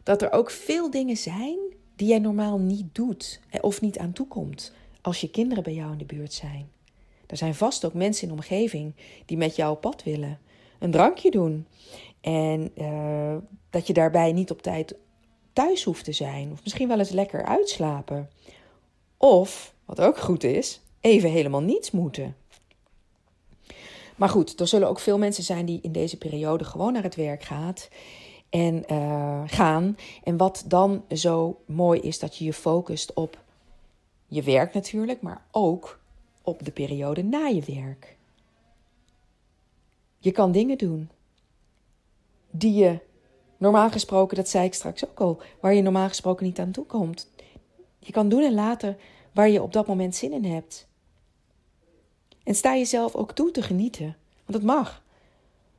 dat 0.03 0.21
er 0.21 0.31
ook 0.31 0.51
veel 0.51 0.89
dingen 0.89 1.17
zijn 1.17 1.57
die 1.95 2.07
jij 2.07 2.19
normaal 2.19 2.59
niet 2.59 2.95
doet 2.95 3.39
of 3.61 3.81
niet 3.81 3.97
aan 3.97 4.13
toekomt 4.13 4.73
als 5.01 5.21
je 5.21 5.29
kinderen 5.29 5.63
bij 5.63 5.73
jou 5.73 5.91
in 5.91 5.97
de 5.97 6.05
buurt 6.05 6.33
zijn. 6.33 6.69
Er 7.27 7.37
zijn 7.37 7.55
vast 7.55 7.85
ook 7.85 7.93
mensen 7.93 8.23
in 8.23 8.27
de 8.27 8.41
omgeving 8.41 8.95
die 9.25 9.37
met 9.37 9.55
jou 9.55 9.71
op 9.71 9.81
pad 9.81 10.03
willen, 10.03 10.39
een 10.79 10.91
drankje 10.91 11.31
doen. 11.31 11.67
En 12.21 12.71
uh, 12.77 13.35
dat 13.69 13.87
je 13.87 13.93
daarbij 13.93 14.31
niet 14.31 14.51
op 14.51 14.61
tijd 14.61 14.95
thuis 15.53 15.83
hoeft 15.83 16.03
te 16.03 16.11
zijn, 16.11 16.51
of 16.51 16.63
misschien 16.63 16.87
wel 16.87 16.99
eens 16.99 17.09
lekker 17.09 17.45
uitslapen. 17.45 18.29
Of, 19.17 19.73
wat 19.85 20.01
ook 20.01 20.17
goed 20.17 20.43
is, 20.43 20.81
even 21.01 21.29
helemaal 21.29 21.61
niets 21.61 21.91
moeten. 21.91 22.35
Maar 24.21 24.29
goed, 24.29 24.59
er 24.59 24.67
zullen 24.67 24.89
ook 24.89 24.99
veel 24.99 25.17
mensen 25.17 25.43
zijn 25.43 25.65
die 25.65 25.79
in 25.81 25.91
deze 25.91 26.17
periode 26.17 26.63
gewoon 26.63 26.93
naar 26.93 27.03
het 27.03 27.15
werk 27.15 27.43
gaat 27.43 27.89
en 28.49 28.83
uh, 28.91 29.41
gaan. 29.45 29.97
En 30.23 30.37
wat 30.37 30.63
dan 30.67 31.03
zo 31.11 31.61
mooi 31.65 31.99
is, 31.99 32.19
dat 32.19 32.37
je 32.37 32.45
je 32.45 32.53
focust 32.53 33.13
op 33.13 33.39
je 34.27 34.41
werk 34.41 34.73
natuurlijk, 34.73 35.21
maar 35.21 35.45
ook 35.51 35.99
op 36.41 36.65
de 36.65 36.71
periode 36.71 37.23
na 37.23 37.45
je 37.45 37.61
werk. 37.75 38.15
Je 40.17 40.31
kan 40.31 40.51
dingen 40.51 40.77
doen 40.77 41.09
die 42.51 42.73
je 42.73 42.99
normaal 43.57 43.89
gesproken, 43.89 44.37
dat 44.37 44.49
zei 44.49 44.65
ik 44.65 44.73
straks 44.73 45.05
ook 45.05 45.19
al, 45.19 45.41
waar 45.59 45.73
je 45.73 45.81
normaal 45.81 46.07
gesproken 46.07 46.45
niet 46.45 46.59
aan 46.59 46.71
toe 46.71 46.85
komt. 46.85 47.29
Je 47.99 48.11
kan 48.11 48.29
doen 48.29 48.43
en 48.43 48.53
laten 48.53 48.97
waar 49.31 49.49
je 49.49 49.61
op 49.61 49.73
dat 49.73 49.87
moment 49.87 50.15
zin 50.15 50.33
in 50.33 50.45
hebt. 50.45 50.89
En 52.43 52.55
sta 52.55 52.75
jezelf 52.75 53.15
ook 53.15 53.31
toe 53.31 53.51
te 53.51 53.61
genieten, 53.61 54.15
want 54.45 54.57
het 54.57 54.63
mag. 54.63 55.03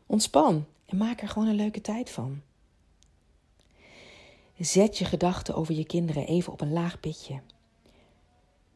Ontspan 0.07 0.67
en 0.87 0.97
maak 0.97 1.21
er 1.21 1.29
gewoon 1.29 1.49
een 1.49 1.55
leuke 1.55 1.81
tijd 1.81 2.11
van. 2.11 2.41
Zet 4.59 4.99
je 4.99 5.05
gedachten 5.05 5.55
over 5.55 5.75
je 5.75 5.85
kinderen 5.85 6.27
even 6.27 6.53
op 6.53 6.61
een 6.61 6.73
laag 6.73 7.01
pitje. 7.01 7.41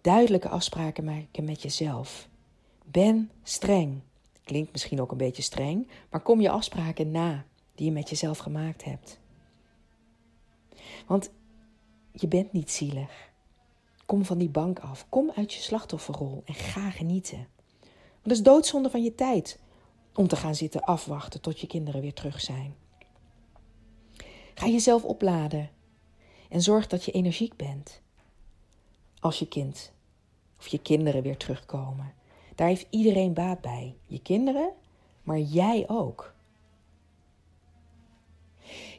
Duidelijke 0.01 0.49
afspraken 0.49 1.05
maken 1.05 1.45
met 1.45 1.63
jezelf. 1.63 2.29
Ben 2.85 3.31
streng. 3.43 4.01
Klinkt 4.45 4.73
misschien 4.73 5.01
ook 5.01 5.11
een 5.11 5.17
beetje 5.17 5.43
streng, 5.43 5.89
maar 6.11 6.21
kom 6.21 6.41
je 6.41 6.51
afspraken 6.51 7.11
na 7.11 7.45
die 7.75 7.87
je 7.87 7.93
met 7.93 8.11
jezelf 8.11 8.39
gemaakt 8.39 8.85
hebt. 8.85 9.19
Want 11.07 11.31
je 12.13 12.29
bent 12.29 12.53
niet 12.53 12.71
zielig. 12.71 13.31
Kom 14.07 14.25
van 14.25 14.39
die 14.39 14.49
bank 14.49 14.79
af. 14.79 15.07
Kom 15.09 15.31
uit 15.37 15.53
je 15.55 15.61
slachtofferrol 15.61 16.43
en 16.45 16.55
ga 16.55 16.91
genieten. 16.91 17.47
Het 18.27 18.35
is 18.35 18.43
doodzonde 18.43 18.91
van 18.91 19.03
je 19.03 19.15
tijd 19.15 19.59
om 20.15 20.29
te 20.29 20.37
gaan 20.37 20.55
zitten 20.55 20.81
afwachten 20.81 21.41
tot 21.41 21.61
je 21.61 21.67
kinderen 21.67 22.01
weer 22.01 22.15
terug 22.15 22.41
zijn. 22.41 22.75
Ga 24.55 24.67
jezelf 24.67 25.05
opladen 25.05 25.71
en 26.49 26.63
zorg 26.63 26.87
dat 26.87 27.05
je 27.05 27.13
energiek 27.13 27.57
bent. 27.57 28.01
Als 29.21 29.39
je 29.39 29.49
kind 29.49 29.93
of 30.59 30.67
je 30.67 30.79
kinderen 30.79 31.23
weer 31.23 31.37
terugkomen. 31.37 32.15
Daar 32.55 32.69
heeft 32.69 32.87
iedereen 32.91 33.35
baat 33.35 33.61
bij. 33.61 33.95
Je 34.07 34.23
kinderen, 34.23 34.71
maar 35.23 35.39
jij 35.39 35.85
ook. 35.89 36.35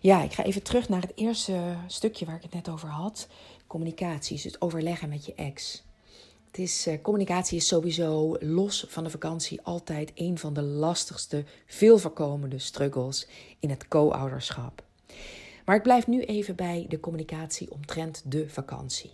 Ja, 0.01 0.21
ik 0.21 0.33
ga 0.33 0.43
even 0.43 0.63
terug 0.63 0.89
naar 0.89 1.01
het 1.01 1.15
eerste 1.15 1.77
stukje 1.87 2.25
waar 2.25 2.35
ik 2.35 2.43
het 2.43 2.53
net 2.53 2.69
over 2.69 2.89
had. 2.89 3.27
Communicatie, 3.67 4.35
dus 4.35 4.43
het 4.43 4.61
overleggen 4.61 5.09
met 5.09 5.25
je 5.25 5.33
ex. 5.33 5.85
Uh, 6.55 7.01
communicatie 7.01 7.57
is 7.57 7.67
sowieso 7.67 8.37
los 8.39 8.85
van 8.87 9.03
de 9.03 9.09
vakantie 9.09 9.61
altijd 9.61 10.11
een 10.15 10.37
van 10.37 10.53
de 10.53 10.61
lastigste, 10.61 11.43
veel 11.65 11.97
voorkomende 11.97 12.59
struggles 12.59 13.27
in 13.59 13.69
het 13.69 13.87
co-ouderschap. 13.87 14.83
Maar 15.65 15.75
ik 15.75 15.83
blijf 15.83 16.07
nu 16.07 16.21
even 16.21 16.55
bij 16.55 16.85
de 16.89 16.99
communicatie 16.99 17.71
omtrent 17.71 18.21
de 18.25 18.49
vakantie. 18.49 19.11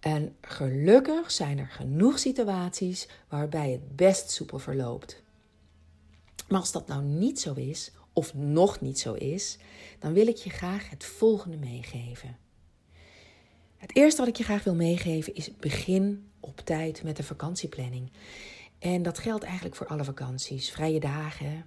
En 0.00 0.36
gelukkig 0.40 1.30
zijn 1.30 1.58
er 1.58 1.68
genoeg 1.68 2.18
situaties 2.18 3.08
waarbij 3.28 3.70
het 3.70 3.96
best 3.96 4.30
soepel 4.30 4.58
verloopt. 4.58 5.22
Maar 6.48 6.60
als 6.60 6.72
dat 6.72 6.86
nou 6.86 7.02
niet 7.02 7.40
zo 7.40 7.52
is, 7.54 7.92
of 8.12 8.34
nog 8.34 8.80
niet 8.80 8.98
zo 8.98 9.12
is, 9.12 9.58
dan 9.98 10.12
wil 10.12 10.26
ik 10.26 10.36
je 10.36 10.50
graag 10.50 10.90
het 10.90 11.04
volgende 11.04 11.56
meegeven. 11.56 12.36
Het 13.82 13.96
eerste 13.96 14.20
wat 14.20 14.28
ik 14.28 14.36
je 14.36 14.44
graag 14.44 14.64
wil 14.64 14.74
meegeven 14.74 15.34
is 15.34 15.56
begin 15.56 16.30
op 16.40 16.60
tijd 16.60 17.02
met 17.02 17.16
de 17.16 17.22
vakantieplanning. 17.22 18.12
En 18.78 19.02
dat 19.02 19.18
geldt 19.18 19.44
eigenlijk 19.44 19.74
voor 19.74 19.86
alle 19.86 20.04
vakanties, 20.04 20.70
vrije 20.70 21.00
dagen 21.00 21.66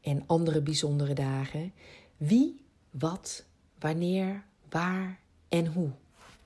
en 0.00 0.24
andere 0.26 0.62
bijzondere 0.62 1.14
dagen. 1.14 1.72
Wie, 2.16 2.64
wat, 2.90 3.44
wanneer, 3.78 4.44
waar 4.70 5.20
en 5.48 5.66
hoe. 5.66 5.90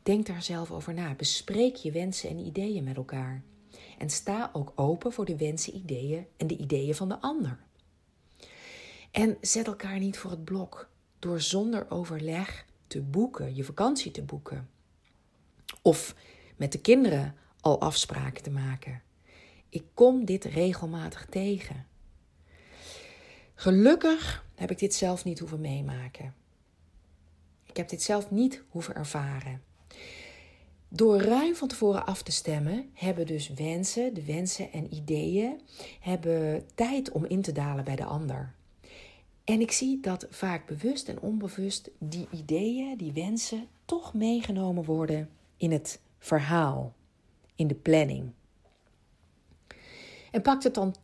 Denk 0.03 0.27
daar 0.27 0.43
zelf 0.43 0.71
over 0.71 0.95
na. 0.95 1.15
Bespreek 1.15 1.77
je 1.77 1.93
wensen 1.93 2.29
en 2.31 2.39
ideeën 2.39 2.85
met 2.85 2.97
elkaar. 2.97 3.43
En 3.99 4.11
sta 4.11 4.51
ook 4.53 4.73
open 4.75 5.13
voor 5.13 5.25
de 5.25 5.37
wensen, 5.37 5.77
ideeën 5.77 6.27
en 6.37 6.47
de 6.47 6.57
ideeën 6.57 6.95
van 6.95 7.09
de 7.09 7.21
ander. 7.21 7.59
En 9.11 9.37
zet 9.41 9.67
elkaar 9.67 9.99
niet 9.99 10.19
voor 10.19 10.31
het 10.31 10.45
blok 10.45 10.89
door 11.19 11.41
zonder 11.41 11.91
overleg 11.91 12.67
te 12.87 13.01
boeken, 13.01 13.55
je 13.55 13.65
vakantie 13.65 14.11
te 14.11 14.23
boeken. 14.23 14.69
Of 15.83 16.15
met 16.57 16.73
de 16.73 16.81
kinderen 16.81 17.35
al 17.61 17.81
afspraken 17.81 18.43
te 18.43 18.51
maken. 18.51 19.03
Ik 19.69 19.85
kom 19.95 20.25
dit 20.25 20.45
regelmatig 20.45 21.27
tegen. 21.31 21.87
Gelukkig 23.55 24.45
heb 24.55 24.71
ik 24.71 24.79
dit 24.79 24.95
zelf 24.95 25.25
niet 25.25 25.39
hoeven 25.39 25.61
meemaken. 25.61 26.35
Ik 27.67 27.77
heb 27.77 27.89
dit 27.89 28.03
zelf 28.03 28.31
niet 28.31 28.63
hoeven 28.69 28.95
ervaren. 28.95 29.63
Door 30.89 31.21
ruim 31.21 31.55
van 31.55 31.69
tevoren 31.69 32.07
af 32.07 32.23
te 32.23 32.33
stemmen, 32.33 32.91
hebben 32.95 33.27
dus 33.27 33.49
wensen, 33.49 34.15
de 34.15 34.25
wensen 34.25 34.73
en 34.73 34.95
ideeën, 34.95 35.61
hebben 36.01 36.67
tijd 36.75 37.11
om 37.11 37.25
in 37.25 37.43
te 37.43 37.53
dalen 37.53 37.85
bij 37.85 37.97
de 37.97 38.05
ander. 38.05 38.55
En 39.45 39.61
ik 39.61 39.73
zie 39.73 40.01
dat 40.01 40.27
vaak 40.31 40.67
bewust 40.67 41.09
en 41.09 41.21
onbewust 41.21 41.91
die 41.99 42.27
ideeën, 42.31 42.97
die 42.97 43.13
wensen, 43.13 43.67
toch 43.85 44.15
meegenomen 44.15 44.85
worden 44.85 45.31
in 45.63 45.73
het 45.73 46.01
verhaal, 46.19 46.95
in 47.55 47.67
de 47.67 47.75
planning. 47.75 48.33
En 50.31 50.43
pakt 50.43 50.65
het 50.65 50.75
dan 50.75 50.95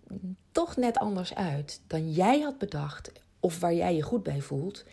toch 0.53 0.77
net 0.77 0.99
anders 0.99 1.35
uit 1.35 1.81
dan 1.87 2.13
jij 2.13 2.41
had 2.41 2.59
bedacht 2.59 3.13
of 3.41 3.61
waar 3.61 3.75
jij 3.75 3.95
je 3.95 4.03
goed 4.03 4.23
bij 4.23 4.41
voelt, 4.41 4.85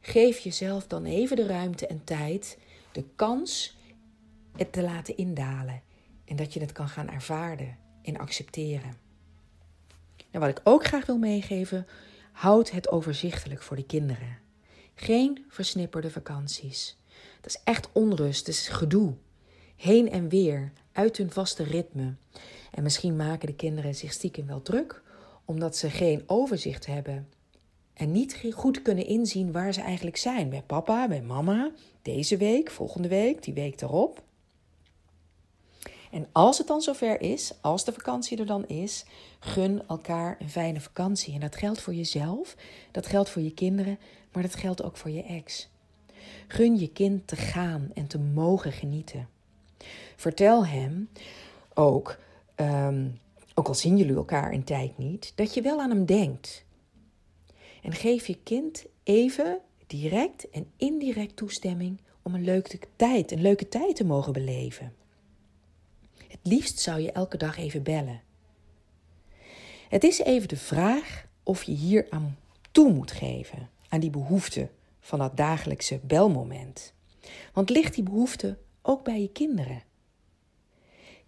geef 0.00 0.38
jezelf 0.38 0.86
dan 0.86 1.04
even 1.04 1.36
de 1.36 1.46
ruimte 1.46 1.86
en 1.86 2.04
tijd, 2.04 2.58
de 2.92 3.04
kans 3.16 3.76
het 4.56 4.72
te 4.72 4.82
laten 4.82 5.16
indalen 5.16 5.82
en 6.24 6.36
dat 6.36 6.52
je 6.52 6.60
het 6.60 6.72
kan 6.72 6.88
gaan 6.88 7.08
ervaren 7.08 7.78
en 8.02 8.16
accepteren. 8.16 8.96
En 10.30 10.40
wat 10.40 10.48
ik 10.48 10.60
ook 10.64 10.84
graag 10.84 11.06
wil 11.06 11.18
meegeven, 11.18 11.86
houd 12.32 12.70
het 12.70 12.90
overzichtelijk 12.90 13.62
voor 13.62 13.76
de 13.76 13.86
kinderen. 13.86 14.38
Geen 14.94 15.44
versnipperde 15.48 16.10
vakanties. 16.10 16.96
Dat 17.44 17.54
is 17.54 17.60
echt 17.64 17.88
onrust, 17.92 18.46
dat 18.46 18.54
is 18.54 18.68
gedoe. 18.68 19.14
Heen 19.76 20.10
en 20.10 20.28
weer, 20.28 20.72
uit 20.92 21.16
hun 21.16 21.30
vaste 21.30 21.62
ritme. 21.62 22.14
En 22.70 22.82
misschien 22.82 23.16
maken 23.16 23.46
de 23.46 23.54
kinderen 23.54 23.94
zich 23.94 24.12
stiekem 24.12 24.46
wel 24.46 24.62
druk, 24.62 25.02
omdat 25.44 25.76
ze 25.76 25.90
geen 25.90 26.22
overzicht 26.26 26.86
hebben 26.86 27.28
en 27.94 28.12
niet 28.12 28.44
goed 28.52 28.82
kunnen 28.82 29.06
inzien 29.06 29.52
waar 29.52 29.72
ze 29.72 29.80
eigenlijk 29.80 30.16
zijn. 30.16 30.48
Bij 30.48 30.62
papa, 30.62 31.08
bij 31.08 31.22
mama, 31.22 31.70
deze 32.02 32.36
week, 32.36 32.70
volgende 32.70 33.08
week, 33.08 33.42
die 33.42 33.54
week 33.54 33.80
erop. 33.80 34.22
En 36.10 36.26
als 36.32 36.58
het 36.58 36.66
dan 36.66 36.80
zover 36.80 37.20
is, 37.20 37.52
als 37.60 37.84
de 37.84 37.92
vakantie 37.92 38.38
er 38.38 38.46
dan 38.46 38.66
is, 38.66 39.04
gun 39.40 39.82
elkaar 39.88 40.36
een 40.38 40.50
fijne 40.50 40.80
vakantie. 40.80 41.34
En 41.34 41.40
dat 41.40 41.56
geldt 41.56 41.80
voor 41.80 41.94
jezelf, 41.94 42.56
dat 42.90 43.06
geldt 43.06 43.30
voor 43.30 43.42
je 43.42 43.54
kinderen, 43.54 43.98
maar 44.32 44.42
dat 44.42 44.54
geldt 44.54 44.82
ook 44.82 44.96
voor 44.96 45.10
je 45.10 45.22
ex. 45.22 45.72
Gun 46.48 46.78
je 46.78 46.88
kind 46.88 47.26
te 47.26 47.36
gaan 47.36 47.90
en 47.94 48.06
te 48.06 48.18
mogen 48.18 48.72
genieten. 48.72 49.28
Vertel 50.16 50.66
hem 50.66 51.08
ook, 51.74 52.18
ehm, 52.54 53.08
ook 53.54 53.68
al 53.68 53.74
zien 53.74 53.96
jullie 53.96 54.14
elkaar 54.14 54.52
een 54.52 54.64
tijd 54.64 54.98
niet, 54.98 55.32
dat 55.34 55.54
je 55.54 55.62
wel 55.62 55.80
aan 55.80 55.90
hem 55.90 56.04
denkt. 56.04 56.64
En 57.82 57.92
geef 57.92 58.26
je 58.26 58.38
kind 58.42 58.84
even 59.02 59.58
direct 59.86 60.50
en 60.50 60.70
indirect 60.76 61.36
toestemming 61.36 62.00
om 62.22 62.34
een 62.34 62.44
leuke 62.44 62.78
tijd, 62.96 63.30
een 63.30 63.42
leuke 63.42 63.68
tijd 63.68 63.96
te 63.96 64.04
mogen 64.04 64.32
beleven. 64.32 64.94
Het 66.28 66.40
liefst 66.42 66.78
zou 66.78 67.00
je 67.00 67.12
elke 67.12 67.36
dag 67.36 67.58
even 67.58 67.82
bellen. 67.82 68.22
Het 69.88 70.04
is 70.04 70.18
even 70.18 70.48
de 70.48 70.56
vraag 70.56 71.26
of 71.42 71.62
je 71.62 71.72
hier 71.72 72.06
aan 72.10 72.36
toe 72.70 72.92
moet 72.92 73.10
geven, 73.10 73.70
aan 73.88 74.00
die 74.00 74.10
behoefte 74.10 74.68
van 75.04 75.18
dat 75.18 75.36
dagelijkse 75.36 76.00
belmoment. 76.02 76.92
Want 77.52 77.70
ligt 77.70 77.94
die 77.94 78.02
behoefte 78.02 78.58
ook 78.82 79.04
bij 79.04 79.20
je 79.20 79.28
kinderen? 79.28 79.82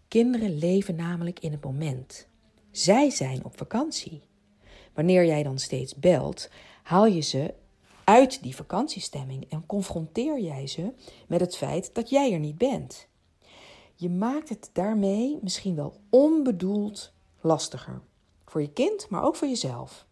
Kinderen 0.09 0.59
leven 0.59 0.97
namelijk 0.97 1.41
in 1.41 1.53
het 1.53 1.65
moment. 1.65 2.27
Zij 2.71 3.11
zijn 3.11 3.45
op 3.45 3.57
vakantie. 3.57 4.23
Wanneer 4.95 5.27
jij 5.27 5.43
dan 5.43 5.59
steeds 5.59 5.95
belt, 5.95 6.51
haal 6.83 7.07
je 7.07 7.21
ze 7.21 7.55
uit 8.05 8.43
die 8.43 8.57
vakantiestemming 8.57 9.51
en 9.51 9.67
confronteer 9.67 10.41
jij 10.41 10.67
ze 10.67 10.93
met 11.27 11.41
het 11.41 11.57
feit 11.57 11.91
dat 11.95 12.11
jij 12.11 12.33
er 12.33 12.39
niet 12.39 12.59
bent. 12.59 13.07
Je 13.95 14.11
maakt 14.11 14.49
het 14.49 14.71
daarmee 14.73 15.39
misschien 15.43 15.75
wel 15.75 16.01
onbedoeld 16.11 17.13
lastiger. 17.41 18.01
Voor 18.45 18.61
je 18.61 18.73
kind, 18.73 19.09
maar 19.09 19.23
ook 19.23 19.37
voor 19.37 19.49
jezelf. 19.49 20.07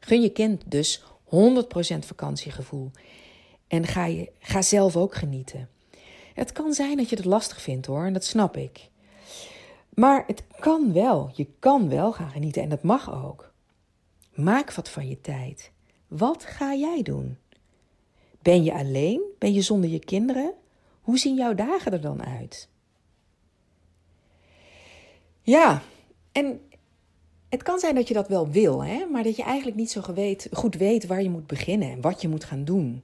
Gun 0.00 0.20
je 0.20 0.30
kind 0.30 0.62
dus 0.66 1.02
100% 1.34 1.98
vakantiegevoel. 1.98 2.90
En 3.68 3.86
ga, 3.86 4.04
je, 4.04 4.32
ga 4.38 4.62
zelf 4.62 4.96
ook 4.96 5.14
genieten. 5.14 5.68
Het 6.34 6.52
kan 6.52 6.72
zijn 6.72 6.96
dat 6.96 7.08
je 7.08 7.16
het 7.16 7.24
lastig 7.24 7.62
vindt 7.62 7.86
hoor, 7.86 8.04
en 8.04 8.12
dat 8.12 8.24
snap 8.24 8.56
ik. 8.56 8.88
Maar 9.94 10.24
het 10.26 10.44
kan 10.58 10.92
wel. 10.92 11.30
Je 11.34 11.46
kan 11.58 11.88
wel 11.88 12.12
gaan 12.12 12.30
genieten 12.30 12.62
en 12.62 12.68
dat 12.68 12.82
mag 12.82 13.24
ook. 13.24 13.52
Maak 14.34 14.72
wat 14.72 14.88
van 14.88 15.08
je 15.08 15.20
tijd. 15.20 15.72
Wat 16.08 16.44
ga 16.44 16.74
jij 16.74 17.02
doen? 17.02 17.38
Ben 18.42 18.64
je 18.64 18.72
alleen? 18.72 19.20
Ben 19.38 19.52
je 19.52 19.62
zonder 19.62 19.90
je 19.90 19.98
kinderen? 19.98 20.52
Hoe 21.00 21.18
zien 21.18 21.34
jouw 21.34 21.54
dagen 21.54 21.92
er 21.92 22.00
dan 22.00 22.24
uit? 22.24 22.68
Ja, 25.42 25.82
en 26.32 26.60
het 27.54 27.62
kan 27.62 27.78
zijn 27.78 27.94
dat 27.94 28.08
je 28.08 28.14
dat 28.14 28.28
wel 28.28 28.50
wil, 28.50 28.84
hè? 28.84 29.06
maar 29.06 29.22
dat 29.22 29.36
je 29.36 29.42
eigenlijk 29.42 29.76
niet 29.76 29.90
zo 29.90 30.02
goed 30.52 30.74
weet 30.74 31.06
waar 31.06 31.22
je 31.22 31.30
moet 31.30 31.46
beginnen 31.46 31.90
en 31.90 32.00
wat 32.00 32.22
je 32.22 32.28
moet 32.28 32.44
gaan 32.44 32.64
doen. 32.64 33.02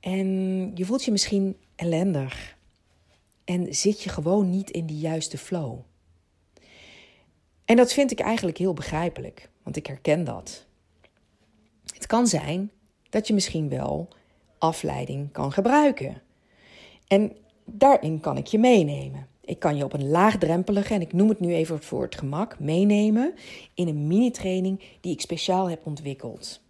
En 0.00 0.70
je 0.74 0.84
voelt 0.84 1.04
je 1.04 1.10
misschien 1.10 1.56
ellendig 1.76 2.56
en 3.44 3.74
zit 3.74 4.02
je 4.02 4.10
gewoon 4.10 4.50
niet 4.50 4.70
in 4.70 4.86
die 4.86 4.98
juiste 4.98 5.38
flow. 5.38 5.78
En 7.64 7.76
dat 7.76 7.92
vind 7.92 8.10
ik 8.10 8.20
eigenlijk 8.20 8.58
heel 8.58 8.74
begrijpelijk, 8.74 9.50
want 9.62 9.76
ik 9.76 9.86
herken 9.86 10.24
dat. 10.24 10.66
Het 11.94 12.06
kan 12.06 12.26
zijn 12.26 12.70
dat 13.10 13.26
je 13.26 13.34
misschien 13.34 13.68
wel 13.68 14.08
afleiding 14.58 15.32
kan 15.32 15.52
gebruiken. 15.52 16.22
En 17.06 17.36
daarin 17.64 18.20
kan 18.20 18.36
ik 18.36 18.46
je 18.46 18.58
meenemen. 18.58 19.28
Ik 19.44 19.58
kan 19.58 19.76
je 19.76 19.84
op 19.84 19.92
een 19.92 20.08
laagdrempelige, 20.08 20.94
en 20.94 21.00
ik 21.00 21.12
noem 21.12 21.28
het 21.28 21.40
nu 21.40 21.54
even 21.54 21.82
voor 21.82 22.02
het 22.02 22.14
gemak, 22.14 22.58
meenemen 22.58 23.34
in 23.74 23.88
een 23.88 24.06
mini-training 24.06 24.82
die 25.00 25.12
ik 25.12 25.20
speciaal 25.20 25.70
heb 25.70 25.86
ontwikkeld. 25.86 26.60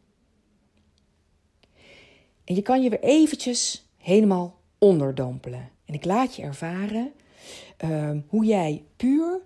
En 2.44 2.54
je 2.54 2.62
kan 2.62 2.82
je 2.82 2.90
weer 2.90 3.02
eventjes 3.02 3.88
helemaal 3.96 4.60
onderdompelen. 4.78 5.70
En 5.84 5.94
ik 5.94 6.04
laat 6.04 6.36
je 6.36 6.42
ervaren 6.42 7.12
uh, 7.84 8.10
hoe 8.26 8.44
jij 8.44 8.84
puur 8.96 9.40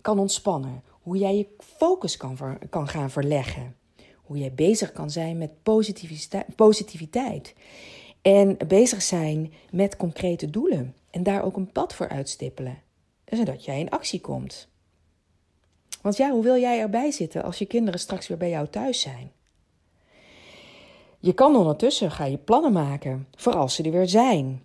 kan 0.00 0.18
ontspannen. 0.18 0.82
Hoe 0.90 1.16
jij 1.16 1.36
je 1.36 1.46
focus 1.58 2.16
kan, 2.16 2.58
kan 2.70 2.88
gaan 2.88 3.10
verleggen. 3.10 3.76
Hoe 4.14 4.38
jij 4.38 4.54
bezig 4.54 4.92
kan 4.92 5.10
zijn 5.10 5.38
met 5.38 5.62
positiviteit. 6.54 7.54
En 8.22 8.56
bezig 8.66 9.02
zijn 9.02 9.52
met 9.70 9.96
concrete 9.96 10.50
doelen. 10.50 10.94
En 11.10 11.22
daar 11.22 11.42
ook 11.42 11.56
een 11.56 11.72
pad 11.72 11.94
voor 11.94 12.08
uitstippelen. 12.08 12.78
Zodat 13.24 13.64
jij 13.64 13.80
in 13.80 13.90
actie 13.90 14.20
komt. 14.20 14.68
Want 16.00 16.16
ja, 16.16 16.30
hoe 16.30 16.42
wil 16.42 16.56
jij 16.56 16.80
erbij 16.80 17.10
zitten 17.10 17.42
als 17.42 17.58
je 17.58 17.66
kinderen 17.66 18.00
straks 18.00 18.28
weer 18.28 18.36
bij 18.36 18.50
jou 18.50 18.68
thuis 18.68 19.00
zijn? 19.00 19.32
Je 21.18 21.32
kan 21.32 21.56
ondertussen 21.56 22.10
ga 22.10 22.24
je 22.24 22.36
plannen 22.36 22.72
maken 22.72 23.26
voor 23.36 23.54
als 23.54 23.74
ze 23.74 23.82
er 23.82 23.90
weer 23.90 24.08
zijn. 24.08 24.62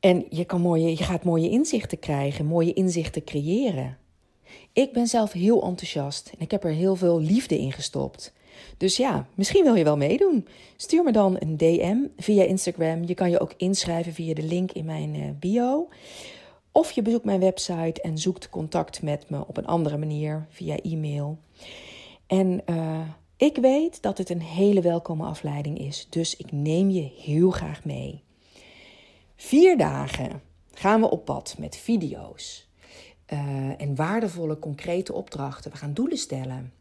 En 0.00 0.26
je, 0.30 0.44
kan 0.44 0.60
mooie, 0.60 0.88
je 0.88 1.04
gaat 1.04 1.24
mooie 1.24 1.48
inzichten 1.48 1.98
krijgen, 1.98 2.46
mooie 2.46 2.72
inzichten 2.72 3.24
creëren. 3.24 3.98
Ik 4.72 4.92
ben 4.92 5.06
zelf 5.06 5.32
heel 5.32 5.62
enthousiast 5.62 6.30
en 6.32 6.40
ik 6.40 6.50
heb 6.50 6.64
er 6.64 6.70
heel 6.70 6.96
veel 6.96 7.20
liefde 7.20 7.58
in 7.58 7.72
gestopt. 7.72 8.32
Dus 8.76 8.96
ja, 8.96 9.26
misschien 9.34 9.64
wil 9.64 9.74
je 9.74 9.84
wel 9.84 9.96
meedoen. 9.96 10.46
Stuur 10.76 11.02
me 11.04 11.12
dan 11.12 11.36
een 11.38 11.56
DM 11.56 11.96
via 12.16 12.44
Instagram. 12.44 13.04
Je 13.04 13.14
kan 13.14 13.30
je 13.30 13.40
ook 13.40 13.54
inschrijven 13.56 14.12
via 14.12 14.34
de 14.34 14.42
link 14.42 14.72
in 14.72 14.84
mijn 14.84 15.14
eh, 15.14 15.22
bio. 15.40 15.88
Of 16.72 16.90
je 16.90 17.02
bezoekt 17.02 17.24
mijn 17.24 17.40
website 17.40 18.00
en 18.00 18.18
zoekt 18.18 18.48
contact 18.48 19.02
met 19.02 19.30
me 19.30 19.46
op 19.46 19.56
een 19.56 19.66
andere 19.66 19.96
manier 19.98 20.46
via 20.50 20.76
e-mail. 20.76 21.38
En 22.26 22.62
uh, 22.66 23.00
ik 23.36 23.56
weet 23.56 24.02
dat 24.02 24.18
het 24.18 24.30
een 24.30 24.42
hele 24.42 24.80
welkome 24.80 25.24
afleiding 25.24 25.78
is, 25.78 26.06
dus 26.10 26.36
ik 26.36 26.52
neem 26.52 26.90
je 26.90 27.10
heel 27.18 27.50
graag 27.50 27.84
mee. 27.84 28.22
Vier 29.36 29.78
dagen 29.78 30.42
gaan 30.72 31.00
we 31.00 31.10
op 31.10 31.24
pad 31.24 31.54
met 31.58 31.76
video's 31.76 32.68
uh, 33.32 33.80
en 33.80 33.94
waardevolle 33.94 34.58
concrete 34.58 35.12
opdrachten. 35.12 35.70
We 35.70 35.76
gaan 35.76 35.94
doelen 35.94 36.18
stellen. 36.18 36.72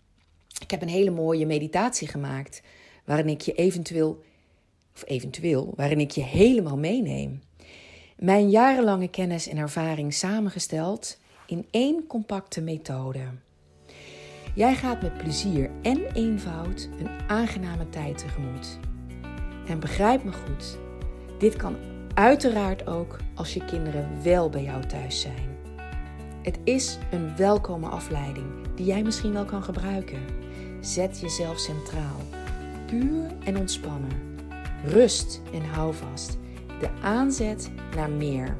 Ik 0.62 0.71
heb 0.71 0.82
een 0.82 0.88
hele 0.88 1.12
mooie 1.12 1.45
meditatie 1.45 2.08
gemaakt 2.08 2.62
waarin 3.06 3.30
ik 3.30 3.41
je 3.41 3.54
eventueel, 3.54 4.24
of 4.95 5.04
eventueel, 5.06 5.74
waarin 5.76 6.00
ik 6.00 6.12
je 6.12 6.24
helemaal 6.24 6.78
meeneem. 6.78 7.41
Mijn 8.17 8.50
jarenlange 8.50 9.08
kennis 9.08 9.47
en 9.47 9.58
ervaring 9.58 10.13
samengesteld 10.13 11.17
in 11.47 11.67
één 11.71 12.08
compacte 12.08 12.62
methode. 12.62 13.19
Jij 14.56 14.76
gaat 14.76 15.02
met 15.02 15.17
plezier 15.17 15.69
en 15.82 16.12
eenvoud 16.13 16.89
een 17.00 17.10
aangename 17.28 17.89
tijd 17.89 18.17
tegemoet. 18.17 18.80
En 19.67 19.80
begrijp 19.80 20.24
me 20.24 20.32
goed, 20.32 20.78
dit 21.39 21.56
kan 21.56 21.76
uiteraard 22.13 22.88
ook 22.88 23.17
als 23.36 23.54
je 23.54 23.65
kinderen 23.65 24.24
wel 24.24 24.50
bij 24.50 24.63
jou 24.63 24.86
thuis 24.86 25.21
zijn. 25.21 25.58
Het 26.41 26.60
is 26.63 26.97
een 27.12 27.36
welkome 27.36 27.88
afleiding 27.88 28.45
die 28.76 28.86
jij 28.86 29.04
misschien 29.04 29.34
wel 29.34 29.45
kan 29.45 29.63
gebruiken. 29.63 30.19
Zet 30.82 31.20
jezelf 31.20 31.60
centraal, 31.60 32.17
puur 32.86 33.26
en 33.44 33.58
ontspannen. 33.58 34.12
Rust 34.86 35.41
en 35.54 35.65
hou 35.65 35.94
vast. 35.94 36.38
De 36.80 36.89
aanzet 37.02 37.72
naar 37.96 38.10
meer. 38.10 38.56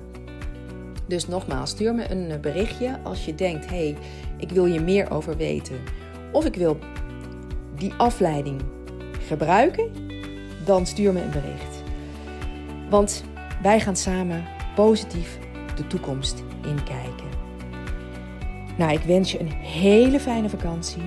Dus 1.08 1.28
nogmaals, 1.28 1.70
stuur 1.70 1.96
me 1.96 2.12
een 2.12 2.42
berichtje 2.42 3.00
als 3.04 3.26
je 3.26 3.36
denkt: 3.36 3.70
hé, 3.70 3.76
hey, 3.76 3.98
ik 4.38 4.50
wil 4.50 4.66
je 4.66 4.80
meer 4.80 5.12
over 5.12 5.38
weten. 5.38 5.80
Of 6.32 6.46
ik 6.46 6.56
wil 6.56 6.78
die 7.76 7.94
afleiding 7.98 8.62
gebruiken, 9.28 9.92
dan 10.66 10.86
stuur 10.86 11.14
me 11.14 11.22
een 11.22 11.32
bericht. 11.32 11.84
Want 12.90 13.24
wij 13.62 13.80
gaan 13.80 13.96
samen 13.96 14.44
positief 14.76 15.40
de 15.76 15.88
toekomst 15.88 16.44
inkijken. 16.66 17.30
Nou, 18.78 18.92
ik 18.94 19.02
wens 19.02 19.32
je 19.32 19.40
een 19.40 19.52
hele 19.52 20.20
fijne 20.20 20.50
vakantie. 20.50 21.02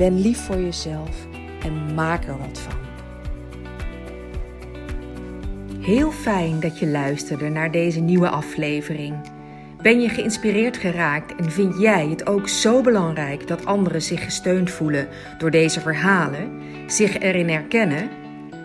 Ben 0.00 0.20
lief 0.20 0.38
voor 0.38 0.60
jezelf 0.60 1.26
en 1.62 1.94
maak 1.94 2.24
er 2.24 2.38
wat 2.38 2.58
van. 2.58 2.78
Heel 5.80 6.10
fijn 6.10 6.60
dat 6.60 6.78
je 6.78 6.86
luisterde 6.86 7.48
naar 7.48 7.70
deze 7.70 8.00
nieuwe 8.00 8.28
aflevering. 8.28 9.14
Ben 9.82 10.00
je 10.00 10.08
geïnspireerd 10.08 10.76
geraakt 10.76 11.34
en 11.36 11.50
vind 11.50 11.80
jij 11.80 12.08
het 12.08 12.26
ook 12.26 12.48
zo 12.48 12.80
belangrijk 12.80 13.46
dat 13.46 13.66
anderen 13.66 14.02
zich 14.02 14.24
gesteund 14.24 14.70
voelen 14.70 15.08
door 15.38 15.50
deze 15.50 15.80
verhalen, 15.80 16.60
zich 16.86 17.18
erin 17.18 17.48
herkennen? 17.48 18.08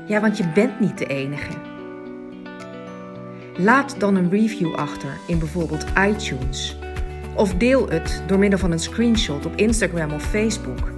Ja, 0.08 0.22
want 0.22 0.38
je 0.38 0.52
bent 0.54 0.80
niet 0.80 0.98
de 0.98 1.06
enige. 1.06 1.54
Laat 3.58 3.96
dan 4.00 4.16
een 4.16 4.30
review 4.30 4.76
achter 4.76 5.18
in 5.28 5.40
bijvoorbeeld 5.40 5.86
iTunes. 6.08 6.78
Of 7.36 7.54
deel 7.54 7.90
het 7.90 8.24
door 8.28 8.40
middel 8.40 8.60
van 8.60 8.72
een 8.72 8.80
screenshot 8.80 9.46
op 9.46 9.56
Instagram 9.56 10.12
of 10.12 10.24
Facebook. 10.24 10.95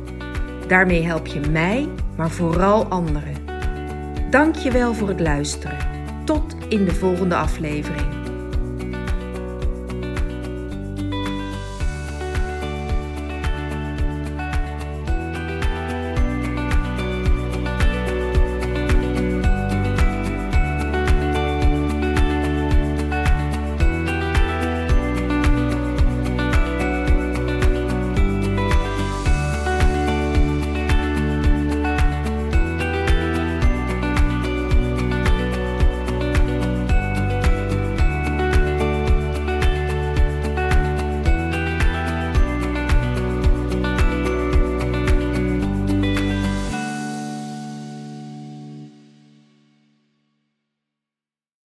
Daarmee 0.67 1.03
help 1.03 1.27
je 1.27 1.39
mij, 1.39 1.89
maar 2.17 2.29
vooral 2.29 2.85
anderen. 2.85 3.35
Dank 4.29 4.55
je 4.55 4.71
wel 4.71 4.93
voor 4.93 5.07
het 5.07 5.19
luisteren. 5.19 5.77
Tot 6.25 6.55
in 6.69 6.85
de 6.85 6.93
volgende 6.93 7.35
aflevering. 7.35 8.26